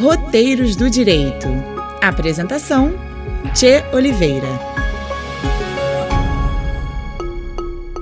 Roteiros 0.00 0.76
do 0.76 0.88
Direito. 0.88 1.46
Apresentação: 2.00 2.94
Tchê 3.54 3.84
Oliveira. 3.92 4.48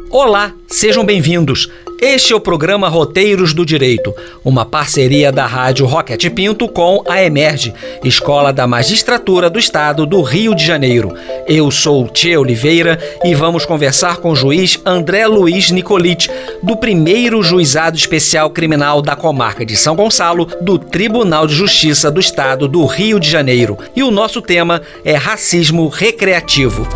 Olá, 0.09 0.55
sejam 0.69 1.05
bem-vindos. 1.05 1.69
Este 2.01 2.33
é 2.33 2.37
o 2.37 2.41
programa 2.41 2.89
Roteiros 2.89 3.53
do 3.53 3.67
Direito, 3.67 4.15
uma 4.45 4.65
parceria 4.65 5.33
da 5.33 5.47
Rádio 5.47 5.85
Roquete 5.85 6.31
Pinto 6.31 6.69
com 6.69 7.03
a 7.09 7.21
Emerge, 7.25 7.75
Escola 8.05 8.53
da 8.53 8.69
Magistratura 8.69 9.51
do 9.51 9.59
Estado 9.59 10.07
do 10.07 10.23
Rio 10.23 10.55
de 10.55 10.65
Janeiro. 10.65 11.13
Eu 11.49 11.73
sou 11.73 12.09
Tchê 12.09 12.37
Oliveira 12.37 13.01
e 13.25 13.35
vamos 13.35 13.67
conversar 13.67 14.19
com 14.19 14.31
o 14.31 14.37
juiz 14.37 14.81
André 14.87 15.27
Luiz 15.27 15.73
Nicolite, 15.73 16.31
do 16.63 16.77
primeiro 16.77 17.43
Juizado 17.43 17.97
Especial 17.97 18.49
Criminal 18.51 19.03
da 19.03 19.17
Comarca 19.17 19.67
de 19.67 19.77
São 19.77 19.97
Gonçalo, 19.97 20.47
do 20.61 20.79
Tribunal 20.79 21.49
de 21.49 21.55
Justiça 21.55 22.13
do 22.13 22.21
Estado 22.21 22.69
do 22.69 22.87
Rio 22.87 23.19
de 23.19 23.29
Janeiro. 23.29 23.77
E 23.97 24.05
o 24.05 24.13
nosso 24.13 24.41
tema 24.41 24.83
é 25.05 25.17
racismo 25.17 25.89
recreativo. 25.89 26.87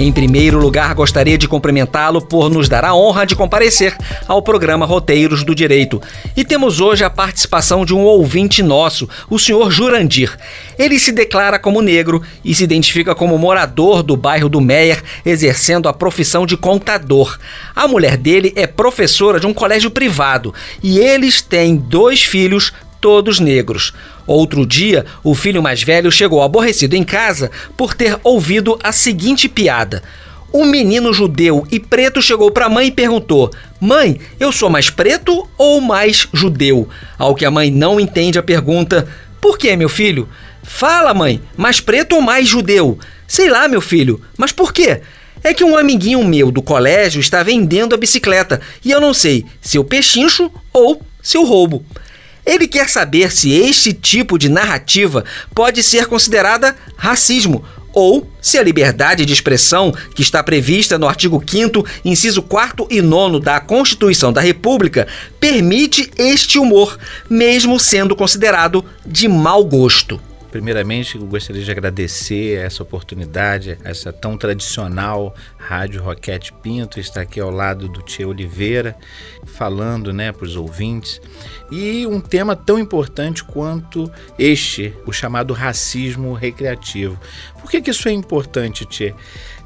Em 0.00 0.12
primeiro 0.12 0.60
lugar, 0.60 0.94
gostaria 0.94 1.36
de 1.36 1.48
cumprimentá-lo 1.48 2.22
por 2.22 2.48
nos 2.48 2.68
dar 2.68 2.84
a 2.84 2.94
honra 2.94 3.26
de 3.26 3.34
comparecer 3.34 3.96
ao 4.28 4.40
programa 4.40 4.86
Roteiros 4.86 5.42
do 5.42 5.56
Direito. 5.56 6.00
E 6.36 6.44
temos 6.44 6.80
hoje 6.80 7.02
a 7.02 7.10
participação 7.10 7.84
de 7.84 7.92
um 7.92 8.04
ouvinte 8.04 8.62
nosso, 8.62 9.08
o 9.28 9.40
senhor 9.40 9.72
Jurandir. 9.72 10.38
Ele 10.78 11.00
se 11.00 11.10
declara 11.10 11.58
como 11.58 11.82
negro 11.82 12.22
e 12.44 12.54
se 12.54 12.62
identifica 12.62 13.12
como 13.12 13.36
morador 13.36 14.04
do 14.04 14.16
bairro 14.16 14.48
do 14.48 14.60
Meier, 14.60 15.02
exercendo 15.26 15.88
a 15.88 15.92
profissão 15.92 16.46
de 16.46 16.56
contador. 16.56 17.36
A 17.74 17.88
mulher 17.88 18.16
dele 18.16 18.52
é 18.54 18.68
professora 18.68 19.40
de 19.40 19.48
um 19.48 19.52
colégio 19.52 19.90
privado 19.90 20.54
e 20.80 21.00
eles 21.00 21.42
têm 21.42 21.74
dois 21.74 22.22
filhos, 22.22 22.72
todos 23.00 23.40
negros. 23.40 23.92
Outro 24.26 24.66
dia, 24.66 25.06
o 25.22 25.34
filho 25.34 25.62
mais 25.62 25.82
velho 25.82 26.10
chegou 26.10 26.42
aborrecido 26.42 26.94
em 26.94 27.04
casa 27.04 27.50
por 27.76 27.94
ter 27.94 28.18
ouvido 28.22 28.78
a 28.82 28.92
seguinte 28.92 29.48
piada. 29.48 30.02
Um 30.52 30.64
menino 30.64 31.12
judeu 31.12 31.66
e 31.70 31.78
preto 31.78 32.22
chegou 32.22 32.50
para 32.50 32.66
a 32.66 32.70
mãe 32.70 32.88
e 32.88 32.92
perguntou: 32.92 33.50
Mãe, 33.80 34.18
eu 34.40 34.50
sou 34.50 34.70
mais 34.70 34.88
preto 34.88 35.46
ou 35.58 35.80
mais 35.80 36.26
judeu? 36.32 36.88
Ao 37.18 37.34
que 37.34 37.44
a 37.44 37.50
mãe 37.50 37.70
não 37.70 38.00
entende 38.00 38.38
a 38.38 38.42
pergunta: 38.42 39.06
Por 39.40 39.58
que, 39.58 39.76
meu 39.76 39.88
filho? 39.88 40.28
Fala, 40.62 41.14
mãe, 41.14 41.40
mais 41.56 41.80
preto 41.80 42.14
ou 42.16 42.22
mais 42.22 42.48
judeu? 42.48 42.98
Sei 43.26 43.50
lá, 43.50 43.68
meu 43.68 43.80
filho, 43.80 44.20
mas 44.36 44.52
por 44.52 44.72
quê? 44.72 45.02
É 45.42 45.54
que 45.54 45.64
um 45.64 45.76
amiguinho 45.76 46.24
meu 46.24 46.50
do 46.50 46.62
colégio 46.62 47.20
está 47.20 47.42
vendendo 47.42 47.94
a 47.94 47.98
bicicleta 47.98 48.60
e 48.84 48.90
eu 48.90 49.00
não 49.00 49.14
sei 49.14 49.44
se 49.60 49.76
eu 49.76 49.84
pechincho 49.84 50.50
ou 50.72 51.02
se 51.22 51.36
eu 51.36 51.44
roubo. 51.44 51.84
Ele 52.48 52.66
quer 52.66 52.88
saber 52.88 53.30
se 53.30 53.52
este 53.52 53.92
tipo 53.92 54.38
de 54.38 54.48
narrativa 54.48 55.22
pode 55.54 55.82
ser 55.82 56.06
considerada 56.06 56.74
racismo 56.96 57.62
ou 57.92 58.26
se 58.40 58.56
a 58.56 58.62
liberdade 58.62 59.26
de 59.26 59.32
expressão, 59.34 59.92
que 60.14 60.22
está 60.22 60.42
prevista 60.42 60.98
no 60.98 61.06
artigo 61.06 61.42
5, 61.46 61.84
inciso 62.02 62.40
4 62.40 62.86
e 62.90 63.02
9 63.02 63.40
da 63.40 63.60
Constituição 63.60 64.32
da 64.32 64.40
República, 64.40 65.06
permite 65.38 66.10
este 66.16 66.58
humor, 66.58 66.98
mesmo 67.28 67.78
sendo 67.78 68.16
considerado 68.16 68.82
de 69.04 69.28
mau 69.28 69.62
gosto. 69.62 70.18
Primeiramente, 70.50 71.16
eu 71.16 71.26
gostaria 71.26 71.62
de 71.62 71.70
agradecer 71.70 72.58
essa 72.58 72.82
oportunidade, 72.82 73.78
essa 73.84 74.10
tão 74.10 74.36
tradicional 74.36 75.34
Rádio 75.58 76.02
Roquete 76.02 76.54
Pinto, 76.54 76.98
estar 76.98 77.20
aqui 77.20 77.38
ao 77.38 77.50
lado 77.50 77.86
do 77.86 78.00
Tia 78.00 78.26
Oliveira, 78.26 78.96
falando 79.44 80.10
né, 80.10 80.32
para 80.32 80.46
os 80.46 80.56
ouvintes. 80.56 81.20
E 81.70 82.06
um 82.06 82.18
tema 82.18 82.56
tão 82.56 82.78
importante 82.78 83.44
quanto 83.44 84.10
este, 84.38 84.94
o 85.04 85.12
chamado 85.12 85.52
racismo 85.52 86.32
recreativo. 86.32 87.20
Por 87.60 87.70
que, 87.70 87.82
que 87.82 87.90
isso 87.90 88.08
é 88.08 88.12
importante, 88.12 88.86
Tia? 88.86 89.14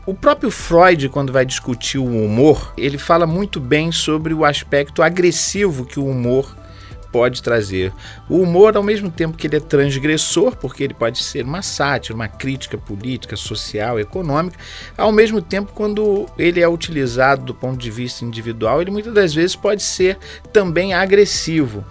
O 0.04 0.14
próprio 0.14 0.50
Freud, 0.50 1.08
quando 1.10 1.32
vai 1.32 1.46
discutir 1.46 1.98
o 1.98 2.04
humor, 2.04 2.74
ele 2.76 2.98
fala 2.98 3.24
muito 3.24 3.60
bem 3.60 3.92
sobre 3.92 4.34
o 4.34 4.44
aspecto 4.44 5.00
agressivo 5.00 5.86
que 5.86 6.00
o 6.00 6.06
humor 6.06 6.56
pode 7.12 7.42
trazer. 7.42 7.92
O 8.28 8.38
humor, 8.38 8.76
ao 8.76 8.82
mesmo 8.82 9.10
tempo 9.10 9.36
que 9.36 9.46
ele 9.46 9.56
é 9.56 9.60
transgressor, 9.60 10.56
porque 10.56 10.82
ele 10.82 10.94
pode 10.94 11.22
ser 11.22 11.44
uma 11.44 11.60
sátira, 11.60 12.14
uma 12.14 12.26
crítica 12.26 12.78
política, 12.78 13.36
social, 13.36 14.00
econômica, 14.00 14.58
ao 14.96 15.12
mesmo 15.12 15.42
tempo, 15.42 15.72
quando 15.74 16.26
ele 16.38 16.60
é 16.60 16.68
utilizado 16.68 17.44
do 17.44 17.54
ponto 17.54 17.78
de 17.78 17.90
vista 17.90 18.24
individual, 18.24 18.80
ele 18.80 18.90
muitas 18.90 19.12
das 19.12 19.34
vezes 19.34 19.54
pode 19.54 19.82
ser 19.82 20.18
também 20.52 20.94
agressivo. 20.94 21.84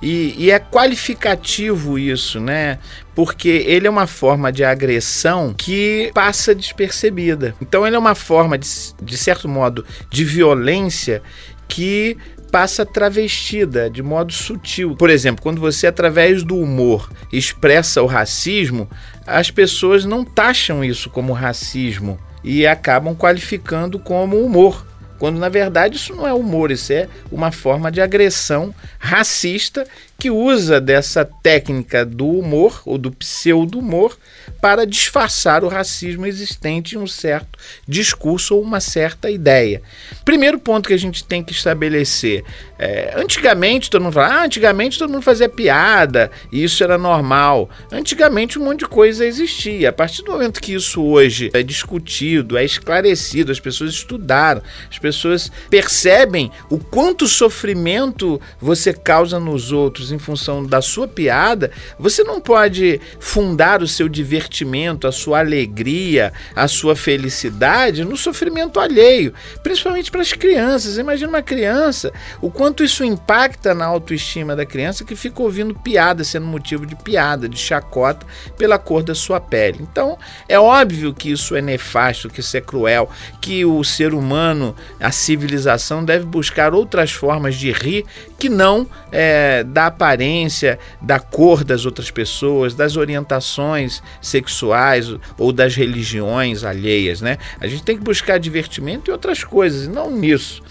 E, 0.00 0.34
e, 0.38 0.50
é 0.50 0.60
qualificativo 0.60 1.98
isso, 1.98 2.38
né? 2.38 2.78
Porque 3.14 3.48
ele 3.48 3.86
é 3.86 3.90
uma 3.90 4.06
forma 4.06 4.52
de 4.52 4.62
agressão 4.62 5.52
que 5.52 6.10
passa 6.14 6.54
despercebida. 6.54 7.54
Então, 7.60 7.84
ele 7.84 7.96
é 7.96 7.98
uma 7.98 8.14
forma, 8.14 8.56
de, 8.56 8.68
de 9.02 9.16
certo 9.16 9.48
modo, 9.48 9.84
de 10.08 10.24
violência 10.24 11.20
que 11.66 12.16
passa 12.50 12.84
travestida 12.84 13.88
de 13.88 14.02
modo 14.02 14.32
sutil. 14.32 14.94
Por 14.96 15.10
exemplo, 15.10 15.42
quando 15.42 15.60
você, 15.60 15.86
através 15.86 16.42
do 16.42 16.56
humor, 16.56 17.10
expressa 17.32 18.02
o 18.02 18.06
racismo, 18.06 18.88
as 19.26 19.50
pessoas 19.50 20.04
não 20.04 20.24
taxam 20.24 20.84
isso 20.84 21.10
como 21.10 21.32
racismo 21.32 22.18
e 22.42 22.66
acabam 22.66 23.14
qualificando 23.14 23.98
como 23.98 24.38
humor. 24.38 24.86
Quando 25.18 25.38
na 25.38 25.48
verdade 25.48 25.96
isso 25.96 26.14
não 26.14 26.26
é 26.26 26.32
humor, 26.32 26.70
isso 26.70 26.92
é 26.92 27.08
uma 27.30 27.50
forma 27.50 27.90
de 27.90 28.00
agressão 28.00 28.72
racista 28.98 29.84
que 30.20 30.32
usa 30.32 30.80
dessa 30.80 31.24
técnica 31.24 32.04
do 32.04 32.28
humor 32.28 32.82
ou 32.84 32.98
do 32.98 33.12
pseudo-humor 33.12 34.18
para 34.60 34.84
disfarçar 34.84 35.62
o 35.62 35.68
racismo 35.68 36.26
existente 36.26 36.96
em 36.96 36.98
um 36.98 37.06
certo 37.06 37.56
discurso 37.86 38.56
ou 38.56 38.62
uma 38.62 38.80
certa 38.80 39.30
ideia. 39.30 39.80
Primeiro 40.24 40.58
ponto 40.58 40.88
que 40.88 40.94
a 40.94 40.98
gente 40.98 41.22
tem 41.22 41.40
que 41.44 41.52
estabelecer: 41.52 42.44
é, 42.76 43.14
antigamente 43.16 43.88
todo 43.88 44.02
mundo 44.02 44.14
fala, 44.14 44.40
ah, 44.40 44.44
antigamente 44.44 44.98
todo 44.98 45.12
mundo 45.12 45.22
fazia 45.22 45.48
piada, 45.48 46.32
e 46.50 46.64
isso 46.64 46.82
era 46.82 46.98
normal. 46.98 47.70
Antigamente 47.92 48.58
um 48.58 48.64
monte 48.64 48.80
de 48.80 48.88
coisa 48.88 49.24
existia. 49.24 49.90
A 49.90 49.92
partir 49.92 50.22
do 50.22 50.32
momento 50.32 50.60
que 50.60 50.74
isso 50.74 51.00
hoje 51.00 51.48
é 51.54 51.62
discutido, 51.62 52.58
é 52.58 52.64
esclarecido, 52.64 53.52
as 53.52 53.60
pessoas 53.60 53.92
estudaram, 53.92 54.62
as 54.90 54.98
pessoas 54.98 55.48
percebem 55.70 56.50
o 56.68 56.76
quanto 56.76 57.28
sofrimento 57.28 58.40
você 58.60 58.92
causa 58.92 59.38
nos 59.38 59.70
outros 59.70 60.07
em 60.12 60.18
função 60.18 60.64
da 60.64 60.80
sua 60.80 61.06
piada, 61.06 61.70
você 61.98 62.22
não 62.22 62.40
pode 62.40 63.00
fundar 63.18 63.82
o 63.82 63.88
seu 63.88 64.08
divertimento, 64.08 65.06
a 65.06 65.12
sua 65.12 65.40
alegria, 65.40 66.32
a 66.54 66.68
sua 66.68 66.94
felicidade 66.94 68.04
no 68.04 68.16
sofrimento 68.16 68.80
alheio, 68.80 69.32
principalmente 69.62 70.10
para 70.10 70.20
as 70.20 70.32
crianças. 70.32 70.98
Imagina 70.98 71.28
uma 71.28 71.42
criança, 71.42 72.12
o 72.40 72.50
quanto 72.50 72.84
isso 72.84 73.04
impacta 73.04 73.74
na 73.74 73.86
autoestima 73.86 74.54
da 74.54 74.66
criança 74.66 75.04
que 75.04 75.16
fica 75.16 75.42
ouvindo 75.42 75.74
piada, 75.74 76.24
sendo 76.24 76.46
motivo 76.46 76.86
de 76.86 76.96
piada, 76.96 77.48
de 77.48 77.58
chacota 77.58 78.26
pela 78.56 78.78
cor 78.78 79.02
da 79.02 79.14
sua 79.14 79.40
pele. 79.40 79.78
Então, 79.80 80.18
é 80.48 80.58
óbvio 80.58 81.14
que 81.14 81.30
isso 81.30 81.54
é 81.56 81.62
nefasto, 81.62 82.28
que 82.28 82.40
isso 82.40 82.56
é 82.56 82.60
cruel, 82.60 83.10
que 83.40 83.64
o 83.64 83.82
ser 83.84 84.14
humano, 84.14 84.74
a 85.00 85.10
civilização 85.10 86.04
deve 86.04 86.24
buscar 86.24 86.74
outras 86.74 87.12
formas 87.12 87.54
de 87.54 87.70
rir 87.72 88.04
que 88.38 88.48
não 88.48 88.86
é, 89.10 89.64
da 89.64 89.90
aparência, 89.98 90.78
da 91.02 91.18
cor 91.18 91.64
das 91.64 91.84
outras 91.84 92.08
pessoas, 92.08 92.74
das 92.74 92.96
orientações 92.96 94.00
sexuais 94.22 95.12
ou 95.36 95.52
das 95.52 95.74
religiões 95.74 96.62
alheias, 96.62 97.20
né? 97.20 97.36
A 97.60 97.66
gente 97.66 97.82
tem 97.82 97.98
que 97.98 98.04
buscar 98.04 98.38
divertimento 98.38 99.10
e 99.10 99.12
outras 99.12 99.42
coisas, 99.42 99.88
não 99.88 100.08
nisso. 100.08 100.62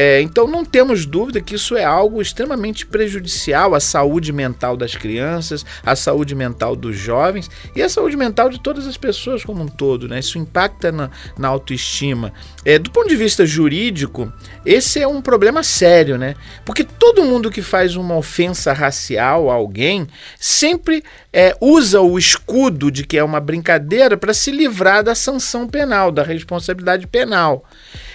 É, 0.00 0.20
então 0.20 0.46
não 0.46 0.64
temos 0.64 1.04
dúvida 1.04 1.40
que 1.40 1.56
isso 1.56 1.76
é 1.76 1.82
algo 1.82 2.22
extremamente 2.22 2.86
prejudicial 2.86 3.74
à 3.74 3.80
saúde 3.80 4.32
mental 4.32 4.76
das 4.76 4.94
crianças, 4.94 5.66
à 5.84 5.96
saúde 5.96 6.36
mental 6.36 6.76
dos 6.76 6.96
jovens 6.96 7.50
e 7.74 7.82
à 7.82 7.88
saúde 7.88 8.16
mental 8.16 8.48
de 8.48 8.60
todas 8.60 8.86
as 8.86 8.96
pessoas 8.96 9.44
como 9.44 9.64
um 9.64 9.66
todo. 9.66 10.06
Né? 10.06 10.20
Isso 10.20 10.38
impacta 10.38 10.92
na, 10.92 11.10
na 11.36 11.48
autoestima. 11.48 12.32
É, 12.64 12.78
do 12.78 12.92
ponto 12.92 13.08
de 13.08 13.16
vista 13.16 13.44
jurídico, 13.44 14.32
esse 14.64 15.00
é 15.00 15.08
um 15.08 15.20
problema 15.20 15.64
sério, 15.64 16.16
né? 16.16 16.36
Porque 16.64 16.84
todo 16.84 17.24
mundo 17.24 17.50
que 17.50 17.60
faz 17.60 17.96
uma 17.96 18.16
ofensa 18.16 18.72
racial 18.72 19.50
a 19.50 19.54
alguém 19.54 20.06
sempre 20.38 21.02
é, 21.32 21.56
usa 21.60 22.00
o 22.00 22.16
escudo 22.16 22.88
de 22.88 23.04
que 23.04 23.18
é 23.18 23.24
uma 23.24 23.40
brincadeira 23.40 24.16
para 24.16 24.32
se 24.32 24.52
livrar 24.52 25.02
da 25.02 25.16
sanção 25.16 25.66
penal, 25.66 26.12
da 26.12 26.22
responsabilidade 26.22 27.04
penal. 27.08 27.64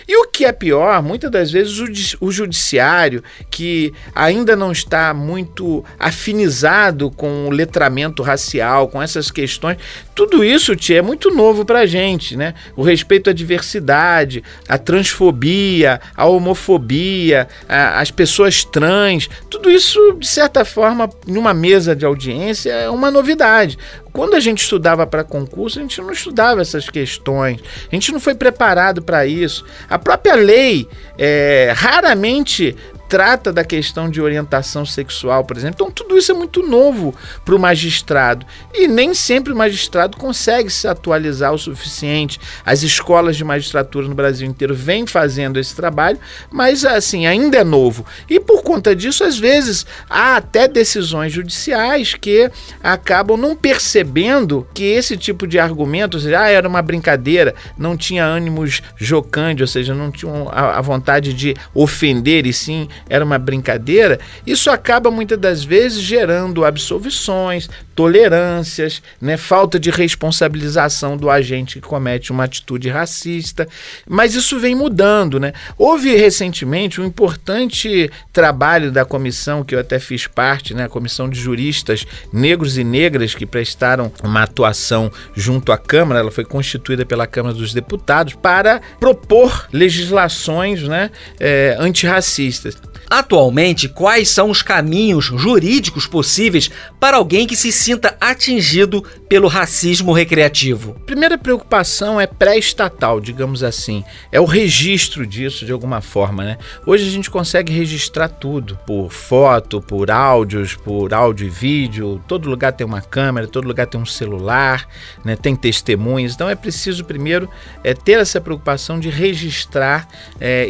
E 0.08 0.18
o 0.18 0.28
que 0.28 0.46
é 0.46 0.52
pior, 0.52 1.02
muitas 1.02 1.32
das 1.32 1.52
vezes 1.52 1.73
o, 1.80 2.32
judiciário, 2.32 3.24
que 3.50 3.94
ainda 4.14 4.56
não 4.56 4.72
está 4.72 5.14
muito 5.14 5.84
afinizado 6.00 7.12
com 7.12 7.48
o 7.48 7.50
letramento 7.52 8.24
racial, 8.24 8.88
com 8.88 9.02
essas 9.02 9.32
questões, 9.32 9.78
tudo 10.16 10.44
isso, 10.44 10.76
Tia, 10.76 11.00
é 11.00 11.02
muito 11.02 11.30
novo 11.32 11.66
para 11.66 11.80
a 11.80 11.86
gente, 11.86 12.36
né? 12.38 12.54
O 12.76 12.84
respeito 12.84 13.30
à 13.30 13.34
diversidade, 13.34 14.44
a 14.68 14.78
transfobia, 14.78 16.00
a 16.16 16.26
homofobia, 16.26 17.48
a, 17.68 18.00
as 18.00 18.12
pessoas 18.12 18.64
trans, 18.64 19.30
tudo 19.50 19.72
isso, 19.72 20.16
de 20.20 20.28
certa 20.28 20.64
forma, 20.64 21.10
numa 21.26 21.54
mesa 21.54 21.96
de 21.96 22.06
audiência, 22.06 22.72
é 22.72 22.90
uma 22.90 23.10
novidade. 23.10 23.78
Quando 24.14 24.36
a 24.36 24.40
gente 24.40 24.62
estudava 24.62 25.08
para 25.08 25.24
concurso, 25.24 25.80
a 25.80 25.82
gente 25.82 26.00
não 26.00 26.12
estudava 26.12 26.62
essas 26.62 26.88
questões, 26.88 27.60
a 27.92 27.96
gente 27.96 28.12
não 28.12 28.20
foi 28.20 28.36
preparado 28.36 29.02
para 29.02 29.26
isso. 29.26 29.66
A 29.90 29.98
própria 29.98 30.36
lei 30.36 30.88
é, 31.18 31.74
raramente 31.76 32.76
trata 33.14 33.54
da 33.54 33.64
questão 33.64 34.10
de 34.10 34.20
orientação 34.20 34.84
sexual, 34.84 35.46
por 35.46 35.56
exemplo. 35.56 35.76
Então, 35.76 35.92
tudo 35.92 36.18
isso 36.18 36.32
é 36.32 36.36
muito 36.36 36.64
novo 36.64 37.14
para 37.46 37.54
o 37.54 37.60
magistrado. 37.60 38.44
E 38.74 38.88
nem 38.88 39.14
sempre 39.14 39.54
o 39.54 39.56
magistrado 39.56 40.18
consegue 40.18 40.72
se 40.72 40.88
atualizar 40.88 41.54
o 41.54 41.58
suficiente. 41.60 42.40
As 42.66 42.82
escolas 42.82 43.38
de 43.38 43.44
magistratura 43.44 44.08
no 44.08 44.16
Brasil 44.16 44.48
inteiro 44.48 44.74
vêm 44.74 45.06
fazendo 45.06 45.60
esse 45.60 45.76
trabalho, 45.76 46.18
mas, 46.50 46.84
assim, 46.84 47.28
ainda 47.28 47.60
é 47.60 47.64
novo. 47.64 48.04
E 48.28 48.40
por 48.40 48.64
conta 48.64 48.96
disso, 48.96 49.24
às 49.24 49.38
vezes, 49.38 49.86
há 50.10 50.38
até 50.38 50.68
decisões 50.68 51.32
judiciais 51.32 52.16
que 52.16 52.50
acabam 52.82 53.38
não 53.38 53.56
percebendo 53.56 54.68
que 54.74 54.86
esse 54.86 55.16
tipo 55.16 55.46
de 55.46 55.60
argumento, 55.60 56.18
ou 56.18 56.20
seja, 56.20 56.42
ah, 56.42 56.50
era 56.50 56.68
uma 56.68 56.82
brincadeira, 56.82 57.54
não 57.78 57.96
tinha 57.96 58.26
ânimos 58.26 58.82
jocante, 58.98 59.62
ou 59.62 59.68
seja, 59.68 59.94
não 59.94 60.10
tinha 60.10 60.34
a 60.50 60.82
vontade 60.82 61.32
de 61.32 61.54
ofender, 61.76 62.48
e 62.48 62.54
sim 62.54 62.88
era 63.10 63.24
uma 63.24 63.38
brincadeira, 63.38 64.20
isso 64.46 64.70
acaba 64.70 65.12
muitas 65.12 65.38
das 65.38 65.64
vezes 65.64 66.02
gerando 66.02 66.66
absolvições, 66.66 67.70
tolerâncias, 67.96 69.02
né, 69.22 69.38
falta 69.38 69.80
de 69.80 69.90
responsabilização 69.90 71.16
do 71.16 71.30
agente 71.30 71.80
que 71.80 71.88
comete 71.88 72.32
uma 72.32 72.44
atitude 72.44 72.90
racista. 72.90 73.68
Mas 74.08 74.36
isso 74.36 74.60
vem 74.60 74.76
mudando. 74.76 75.40
Né? 75.40 75.54
Houve 75.78 76.16
recentemente 76.16 77.00
um 77.00 77.06
importante 77.06 78.10
trabalho 78.32 78.92
da 78.92 79.06
comissão, 79.06 79.64
que 79.64 79.76
eu 79.76 79.80
até 79.80 80.00
fiz 80.00 80.28
parte, 80.28 80.74
né, 80.74 80.86
a 80.86 80.90
comissão 80.90 81.30
de 81.30 81.40
juristas 81.40 82.06
negros 82.32 82.78
e 82.78 82.84
negras 82.84 83.36
que 83.36 83.46
prestaram 83.46 84.12
uma 84.24 84.44
atuação 84.44 85.12
junto 85.36 85.72
à 85.72 85.78
Câmara, 85.78 86.20
ela 86.20 86.32
foi 86.32 86.46
constituída 86.46 87.06
pela 87.06 87.28
Câmara 87.28 87.56
dos 87.56 87.74
Deputados, 87.74 88.34
para 88.34 88.82
propor 89.00 89.68
legislações 89.72 90.84
né, 90.84 91.12
é, 91.40 91.76
antirracistas. 91.80 92.78
Atualmente, 93.14 93.88
quais 93.88 94.28
são 94.30 94.50
os 94.50 94.64
caminhos 94.64 95.26
jurídicos 95.26 96.08
possíveis 96.08 96.72
para 97.00 97.18
alguém 97.18 97.46
que 97.46 97.56
se 97.56 97.72
sinta 97.72 98.18
atingido 98.20 99.04
pelo 99.30 99.48
racismo 99.48 100.12
recreativo? 100.12 100.96
Primeira 101.06 101.38
preocupação 101.38 102.20
é 102.20 102.26
pré-estatal, 102.26 103.22
digamos 103.22 103.62
assim. 103.62 104.04
É 104.32 104.42
o 104.42 104.46
registro 104.46 105.28
disso 105.28 105.64
de 105.64 105.72
alguma 105.72 106.02
forma, 106.02 106.44
né? 106.44 106.58
Hoje 106.88 107.08
a 107.08 107.12
gente 107.12 107.30
consegue 107.30 107.72
registrar 107.72 108.30
tudo, 108.30 108.80
por 108.84 109.12
foto, 109.12 109.80
por 109.80 110.10
áudios, 110.10 110.74
por 110.74 111.14
áudio 111.14 111.46
e 111.46 111.52
vídeo. 111.52 112.20
Todo 112.28 112.50
lugar 112.50 112.74
tem 112.74 112.88
uma 112.88 113.02
câmera, 113.02 113.46
todo 113.46 113.68
lugar 113.68 113.86
tem 113.86 114.02
um 114.02 114.08
celular, 114.08 114.88
né? 115.24 115.36
Tem 115.36 115.56
testemunhas. 115.56 116.34
Então 116.34 116.50
é 116.50 116.56
preciso 116.56 117.06
primeiro 117.06 117.48
é, 117.84 117.94
ter 117.94 118.18
essa 118.18 118.42
preocupação 118.42 119.00
de 119.00 119.10
registrar 119.10 120.08
é, 120.42 120.68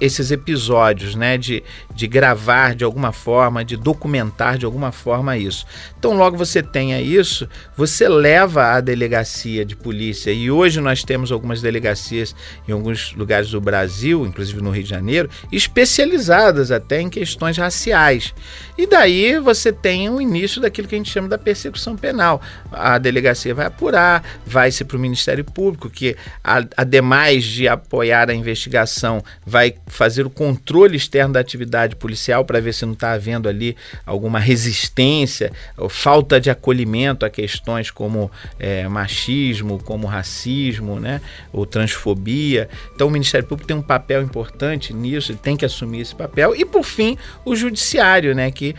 esses 0.00 0.32
episódios, 0.32 1.14
né? 1.14 1.38
De, 1.38 1.62
de 1.94 2.06
gravar 2.06 2.74
de 2.74 2.84
alguma 2.84 3.12
forma, 3.12 3.64
de 3.64 3.76
documentar 3.76 4.58
de 4.58 4.64
alguma 4.64 4.90
forma 4.90 5.36
isso. 5.36 5.64
Então, 5.98 6.14
logo 6.14 6.36
você 6.36 6.62
tenha 6.62 7.00
isso, 7.00 7.48
você 7.76 8.08
leva 8.08 8.72
à 8.72 8.80
delegacia 8.80 9.64
de 9.64 9.76
polícia. 9.76 10.30
E 10.30 10.50
hoje 10.50 10.80
nós 10.80 11.04
temos 11.04 11.30
algumas 11.30 11.62
delegacias 11.62 12.34
em 12.66 12.72
alguns 12.72 13.14
lugares 13.14 13.50
do 13.50 13.60
Brasil, 13.60 14.26
inclusive 14.26 14.60
no 14.60 14.70
Rio 14.70 14.82
de 14.82 14.90
Janeiro, 14.90 15.30
especializadas 15.52 16.70
até 16.70 17.00
em 17.00 17.08
questões 17.08 17.56
raciais. 17.56 18.34
E 18.76 18.86
daí 18.86 19.38
você 19.38 19.72
tem 19.72 20.10
o 20.10 20.20
início 20.20 20.60
daquilo 20.60 20.88
que 20.88 20.94
a 20.94 20.98
gente 20.98 21.10
chama 21.10 21.28
da 21.28 21.38
persecução 21.38 21.96
penal. 21.96 22.40
A 22.72 22.98
delegacia 22.98 23.54
vai 23.54 23.66
apurar, 23.66 24.24
vai-se 24.44 24.84
para 24.84 24.96
o 24.96 25.00
Ministério 25.00 25.44
Público, 25.44 25.88
que, 25.88 26.16
ademais 26.76 27.44
de 27.44 27.68
apoiar 27.68 28.30
a 28.30 28.34
investigação, 28.34 29.22
vai 29.46 29.74
fazer 29.86 30.26
o 30.26 30.30
controle 30.30 30.96
externo 30.96 31.34
da 31.34 31.40
atividade 31.40 31.83
policial 31.94 32.44
para 32.44 32.60
ver 32.60 32.74
se 32.74 32.84
não 32.84 32.94
está 32.94 33.12
havendo 33.12 33.48
ali 33.48 33.76
alguma 34.04 34.40
resistência 34.40 35.52
ou 35.76 35.88
falta 35.88 36.40
de 36.40 36.50
acolhimento 36.50 37.24
a 37.24 37.30
questões 37.30 37.90
como 37.90 38.30
é, 38.58 38.88
machismo, 38.88 39.80
como 39.84 40.06
racismo, 40.08 40.98
né, 40.98 41.20
ou 41.52 41.64
transfobia. 41.64 42.68
Então 42.92 43.06
o 43.06 43.10
Ministério 43.10 43.46
Público 43.46 43.68
tem 43.68 43.76
um 43.76 43.82
papel 43.82 44.22
importante 44.22 44.92
nisso, 44.92 45.30
ele 45.30 45.38
tem 45.38 45.56
que 45.56 45.64
assumir 45.64 46.00
esse 46.00 46.14
papel. 46.14 46.56
E 46.56 46.64
por 46.64 46.82
fim, 46.82 47.16
o 47.44 47.54
Judiciário, 47.54 48.34
né, 48.34 48.50
que 48.50 48.64
que, 48.64 48.74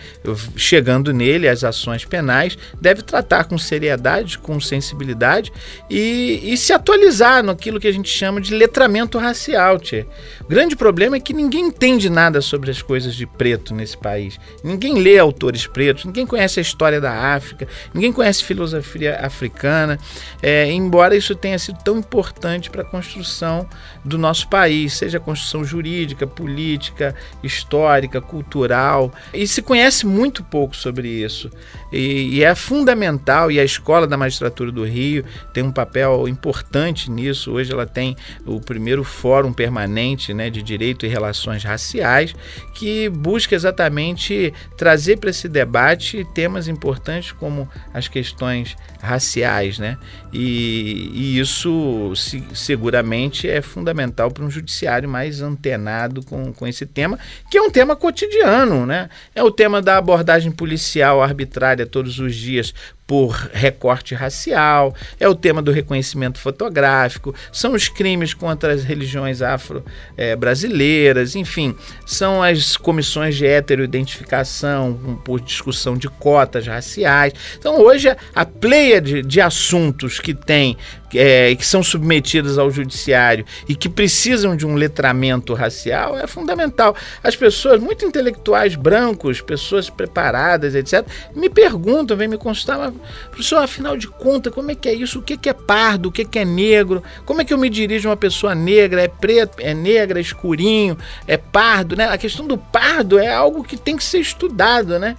chegando 0.56 1.14
nele, 1.14 1.48
as 1.48 1.64
ações 1.64 2.06
penais, 2.06 2.58
deve 2.82 3.04
tratar 3.04 3.44
com 3.44 3.58
seriedade, 3.58 4.40
com 4.40 4.60
sensibilidade 4.60 5.52
e, 5.90 6.42
e 6.44 6.58
se 6.58 6.74
atualizar 6.74 7.44
naquilo 7.44 7.80
que 7.80 7.88
a 7.88 7.92
gente 7.92 8.10
chama 8.10 8.42
de 8.42 8.56
letramento 8.56 9.20
racial. 9.20 9.78
Tchê. 9.78 10.06
O 10.42 10.48
grande 10.48 10.76
problema 10.76 11.18
é 11.18 11.20
que 11.20 11.34
ninguém 11.34 11.68
entende 11.68 12.10
nada 12.10 12.42
sobre 12.42 12.72
as 12.72 12.82
coisas 12.82 12.95
de 13.04 13.26
preto 13.26 13.74
nesse 13.74 13.98
país. 13.98 14.40
Ninguém 14.64 15.00
lê 15.00 15.18
autores 15.18 15.68
pretos, 15.68 16.06
ninguém 16.06 16.26
conhece 16.26 16.60
a 16.60 16.62
história 16.62 17.02
da 17.02 17.36
África, 17.36 17.68
ninguém 17.94 18.12
conhece 18.12 18.44
filosofia 18.44 19.18
africana, 19.22 20.00
é, 20.42 20.72
embora 20.72 21.16
isso 21.16 21.36
tenha 21.36 21.60
sido 21.60 21.78
tão 21.84 21.98
importante 21.98 22.70
para 22.70 22.82
a 22.82 22.86
construção 22.86 23.68
do 24.04 24.18
nosso 24.18 24.48
país, 24.48 24.94
seja 24.94 25.18
a 25.18 25.22
construção 25.22 25.64
jurídica, 25.64 26.28
política, 26.28 27.16
histórica, 27.44 28.22
cultural. 28.22 29.12
E 29.34 29.48
se 29.48 29.62
conhece 29.62 30.06
muito 30.06 30.44
pouco 30.44 30.76
sobre 30.76 31.08
isso. 31.10 31.50
E, 31.92 32.38
e, 32.38 32.44
é 32.44 32.54
fundamental, 32.54 33.52
e 33.52 33.60
a 33.60 33.64
Escola 33.64 34.06
da 34.06 34.18
Magistratura 34.18 34.72
do 34.72 34.84
Rio 34.84 35.26
tem 35.54 35.64
um 35.64 35.72
papel 35.72 36.28
importante 36.28 37.10
nisso. 37.10 37.52
Hoje 37.52 37.72
ela 37.72 37.86
tem 37.86 38.16
o 38.46 38.60
primeiro 38.60 39.04
fórum 39.04 39.52
permanente 39.52 40.34
né, 40.34 40.50
de 40.50 40.62
direito 40.62 41.06
e 41.06 41.10
relações 41.10 41.64
raciais, 41.64 42.36
que 42.74 42.85
busca 43.10 43.56
exatamente 43.56 44.54
trazer 44.78 45.18
para 45.18 45.30
esse 45.30 45.48
debate 45.48 46.26
temas 46.34 46.68
importantes 46.68 47.32
como 47.32 47.70
as 47.94 48.08
questões 48.08 48.76
raciais. 49.02 49.80
Né? 49.80 49.98
E, 50.34 51.12
e 51.14 51.40
isso 51.40 52.14
se, 52.16 52.44
seguramente 52.54 53.50
é 53.50 53.62
fundamental 53.62 54.32
para 54.32 54.44
um 54.44 54.50
judiciário 54.50 55.08
mais 55.08 55.42
antenado 55.42 56.24
com, 56.24 56.54
com 56.54 56.68
esse 56.68 56.86
tema, 56.86 57.20
que 57.50 57.58
é 57.58 57.62
um 57.62 57.70
tema 57.70 57.96
cotidiano. 57.96 58.86
Né? 58.86 59.10
É 59.34 59.44
o 59.44 59.52
tema 59.52 59.82
da 59.82 59.98
abordagem 59.98 60.52
policial 60.52 61.22
arbitrária 61.22 61.86
todos 61.86 62.20
os 62.20 62.36
dias 62.36 62.74
por 63.08 63.34
recorte 63.54 64.16
racial, 64.16 64.96
é 65.20 65.28
o 65.28 65.36
tema 65.36 65.62
do 65.62 65.72
reconhecimento 65.72 66.40
fotográfico, 66.40 67.36
são 67.52 67.74
os 67.74 67.88
crimes 67.88 68.34
contra 68.34 68.74
as 68.74 68.84
religiões 68.84 69.42
afro-brasileiras, 69.42 71.36
enfim, 71.36 71.76
são 72.06 72.42
as 72.42 72.76
comissões 72.76 73.36
de 73.36 73.46
heteroidentificação 73.46 75.22
por 75.24 75.40
discussão 75.40 75.96
de 75.96 76.10
cotas 76.10 76.66
raciais. 76.66 77.34
Então, 77.58 77.80
hoje, 77.80 78.16
a 78.34 78.46
pleia 78.46 79.00
de, 79.00 79.22
de 79.22 79.40
assuntos 79.40 80.20
que 80.20 80.34
tem 80.34 80.76
é, 81.14 81.56
que 81.56 81.66
são 81.66 81.84
submetidas 81.84 82.58
ao 82.58 82.72
judiciário 82.72 83.46
e 83.68 83.76
que 83.76 83.88
precisam 83.88 84.56
de 84.56 84.66
um 84.66 84.76
letramento 84.76 85.54
racial 85.54 86.18
é 86.18 86.28
fundamental. 86.28 86.96
As 87.24 87.36
pessoas, 87.36 87.80
muito 87.80 88.06
intelectuais 88.06 88.76
brancos, 88.76 89.42
pessoas 89.42 89.90
preparadas, 89.90 90.76
etc., 90.76 91.06
me 91.36 91.50
perguntam, 91.50 92.18
vêm 92.18 92.28
me 92.28 92.38
consultar, 92.38 92.78
mas, 92.78 92.94
professor, 93.30 93.58
afinal 93.58 93.96
de 93.98 94.08
contas, 94.08 94.54
como 94.54 94.72
é 94.72 94.76
que 94.76 94.90
é 94.90 94.94
isso? 94.94 95.20
O 95.20 95.22
que 95.22 95.50
é 95.50 95.54
pardo? 95.54 96.10
O 96.10 96.12
que 96.12 96.28
é 96.40 96.46
negro? 96.46 97.04
Como 97.26 97.42
é 97.42 97.46
que 97.46 97.54
eu 97.54 97.58
me 97.58 97.70
dirijo 97.70 98.08
a 98.08 98.12
uma 98.12 98.18
pessoa 98.18 98.56
negra? 98.56 99.02
É 99.02 99.08
preto, 99.08 99.58
é 99.60 99.74
negra, 99.74 100.20
é 100.20 100.22
escurinho, 100.22 100.98
é 101.28 101.38
pardo, 101.38 101.96
né? 101.96 102.10
A 102.10 102.18
questão 102.18 102.48
do 102.48 102.58
pardo 102.58 103.20
é 103.20 103.28
algo 103.28 103.64
que 103.64 103.78
tem 103.78 103.96
que 103.96 104.04
ser 104.04 104.20
estudado, 104.20 105.00
né? 105.00 105.16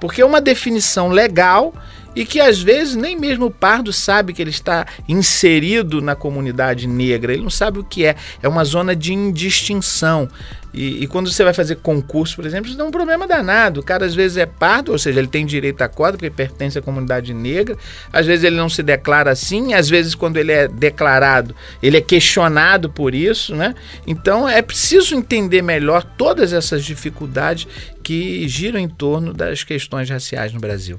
Porque 0.00 0.20
é 0.20 0.24
uma 0.24 0.40
definição 0.40 1.08
legal 1.08 1.74
e 2.16 2.24
que 2.24 2.40
às 2.40 2.62
vezes 2.62 2.96
nem 2.96 3.14
mesmo 3.14 3.46
o 3.46 3.50
pardo 3.50 3.92
sabe 3.92 4.32
que 4.32 4.40
ele 4.40 4.50
está 4.50 4.86
inserido 5.06 6.00
na 6.00 6.16
comunidade 6.16 6.88
negra, 6.88 7.34
ele 7.34 7.42
não 7.42 7.50
sabe 7.50 7.78
o 7.78 7.84
que 7.84 8.06
é, 8.06 8.16
é 8.42 8.48
uma 8.48 8.64
zona 8.64 8.96
de 8.96 9.12
indistinção. 9.12 10.26
E, 10.72 11.04
e, 11.04 11.06
quando 11.06 11.30
você 11.30 11.42
vai 11.42 11.54
fazer 11.54 11.76
concurso, 11.76 12.36
por 12.36 12.44
exemplo, 12.44 12.68
isso 12.68 12.76
dá 12.76 12.84
um 12.84 12.90
problema 12.90 13.26
danado. 13.26 13.80
O 13.80 13.82
cara 13.82 14.04
às 14.04 14.14
vezes 14.14 14.36
é 14.36 14.44
pardo, 14.44 14.92
ou 14.92 14.98
seja, 14.98 15.18
ele 15.18 15.26
tem 15.26 15.46
direito 15.46 15.80
à 15.80 15.88
cota 15.88 16.18
porque 16.18 16.28
pertence 16.28 16.78
à 16.78 16.82
comunidade 16.82 17.32
negra. 17.32 17.78
Às 18.12 18.26
vezes 18.26 18.44
ele 18.44 18.56
não 18.56 18.68
se 18.68 18.82
declara 18.82 19.30
assim, 19.30 19.72
às 19.72 19.88
vezes 19.88 20.14
quando 20.14 20.36
ele 20.36 20.52
é 20.52 20.68
declarado, 20.68 21.56
ele 21.82 21.96
é 21.96 22.00
questionado 22.02 22.90
por 22.90 23.14
isso, 23.14 23.54
né? 23.56 23.74
Então 24.06 24.46
é 24.46 24.60
preciso 24.60 25.14
entender 25.14 25.62
melhor 25.62 26.02
todas 26.02 26.52
essas 26.52 26.84
dificuldades 26.84 27.66
que 28.02 28.46
giram 28.46 28.78
em 28.78 28.88
torno 28.88 29.32
das 29.32 29.64
questões 29.64 30.10
raciais 30.10 30.52
no 30.52 30.60
Brasil. 30.60 30.98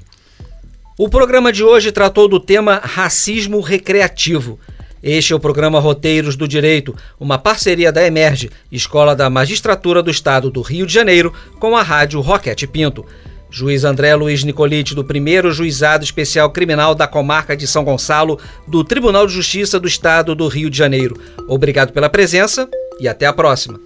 O 0.98 1.08
programa 1.08 1.52
de 1.52 1.62
hoje 1.62 1.92
tratou 1.92 2.26
do 2.26 2.40
tema 2.40 2.80
racismo 2.82 3.60
recreativo. 3.60 4.58
Este 5.00 5.32
é 5.32 5.36
o 5.36 5.38
programa 5.38 5.78
Roteiros 5.78 6.34
do 6.34 6.48
Direito, 6.48 6.92
uma 7.20 7.38
parceria 7.38 7.92
da 7.92 8.04
Emerge, 8.04 8.50
Escola 8.72 9.14
da 9.14 9.30
Magistratura 9.30 10.02
do 10.02 10.10
Estado 10.10 10.50
do 10.50 10.60
Rio 10.60 10.84
de 10.84 10.92
Janeiro, 10.92 11.32
com 11.60 11.76
a 11.76 11.84
Rádio 11.84 12.20
Roquete 12.20 12.66
Pinto. 12.66 13.06
Juiz 13.48 13.84
André 13.84 14.12
Luiz 14.16 14.42
Nicolite, 14.42 14.92
do 14.92 15.04
primeiro 15.04 15.52
Juizado 15.52 16.02
Especial 16.02 16.50
Criminal 16.50 16.96
da 16.96 17.06
Comarca 17.06 17.56
de 17.56 17.68
São 17.68 17.84
Gonçalo, 17.84 18.36
do 18.66 18.82
Tribunal 18.82 19.24
de 19.24 19.32
Justiça 19.32 19.78
do 19.78 19.86
Estado 19.86 20.34
do 20.34 20.48
Rio 20.48 20.68
de 20.68 20.76
Janeiro. 20.76 21.16
Obrigado 21.46 21.92
pela 21.92 22.10
presença 22.10 22.68
e 22.98 23.06
até 23.06 23.24
a 23.24 23.32
próxima. 23.32 23.78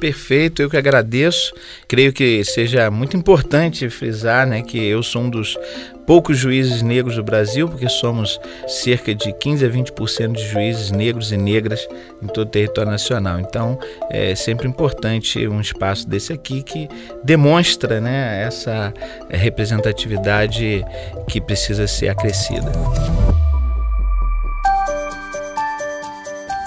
Perfeito, 0.00 0.62
eu 0.62 0.70
que 0.70 0.78
agradeço. 0.78 1.52
Creio 1.86 2.10
que 2.10 2.42
seja 2.42 2.90
muito 2.90 3.18
importante 3.18 3.90
frisar 3.90 4.46
né, 4.46 4.62
que 4.62 4.82
eu 4.82 5.02
sou 5.02 5.22
um 5.22 5.30
dos 5.30 5.58
poucos 6.06 6.38
juízes 6.38 6.80
negros 6.80 7.16
do 7.16 7.22
Brasil, 7.22 7.68
porque 7.68 7.88
somos 7.88 8.40
cerca 8.66 9.14
de 9.14 9.30
15 9.34 9.66
a 9.66 9.68
20% 9.68 10.32
de 10.32 10.48
juízes 10.48 10.90
negros 10.90 11.30
e 11.32 11.36
negras 11.36 11.86
em 12.22 12.26
todo 12.26 12.48
o 12.48 12.50
território 12.50 12.90
nacional. 12.90 13.38
Então, 13.38 13.78
é 14.10 14.34
sempre 14.34 14.66
importante 14.66 15.46
um 15.46 15.60
espaço 15.60 16.08
desse 16.08 16.32
aqui 16.32 16.62
que 16.62 16.88
demonstra 17.22 18.00
né, 18.00 18.42
essa 18.42 18.94
representatividade 19.28 20.82
que 21.28 21.42
precisa 21.42 21.86
ser 21.86 22.08
acrescida. 22.08 22.72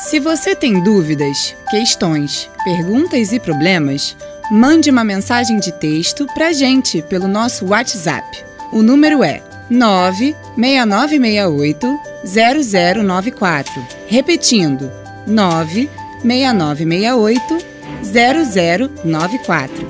Se 0.04 0.20
você 0.20 0.54
tem 0.54 0.84
dúvidas, 0.84 1.56
questões, 1.70 2.50
perguntas 2.66 3.32
e 3.32 3.40
problemas, 3.40 4.18
mande 4.52 4.92
uma 4.92 5.04
mensagem 5.04 5.60
de 5.60 5.72
texto 5.72 6.28
para 6.34 6.50
a 6.50 6.52
gente 6.52 7.02
pelo 7.02 7.26
nosso 7.26 7.68
WhatsApp. 7.68 8.44
O 8.74 8.84
número 8.84 9.24
é 9.24 9.42
96968 9.70 11.98
0094. 12.26 13.72
Repetindo, 14.06 14.92
96968 15.26 17.58
0094. 18.04 19.88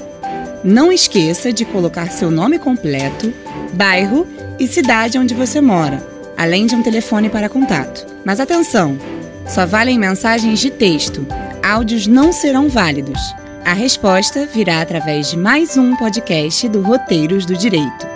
Não 0.64 0.92
esqueça 0.92 1.52
de 1.52 1.66
colocar 1.66 2.12
seu 2.12 2.30
nome 2.30 2.60
completo, 2.60 3.34
bairro 3.74 4.28
e 4.60 4.68
cidade 4.68 5.18
onde 5.18 5.34
você 5.34 5.60
mora, 5.60 6.08
além 6.38 6.68
de 6.68 6.76
um 6.76 6.84
telefone 6.84 7.30
para 7.30 7.50
contato. 7.50 8.06
Mas 8.24 8.40
atenção! 8.40 9.13
Só 9.48 9.66
valem 9.66 10.00
mensagens 10.00 10.60
de 10.60 10.72
texto. 10.72 11.26
Áudios 11.64 12.08
não 12.08 12.32
serão 12.32 12.70
válidos. 12.70 13.20
A 13.66 13.74
resposta 13.74 14.46
virá 14.46 14.82
através 14.82 15.32
de 15.32 15.38
mais 15.38 15.78
um 15.78 15.96
podcast 15.96 16.68
do 16.70 16.82
Roteiros 16.82 17.46
do 17.46 17.56
Direito. 17.56 18.13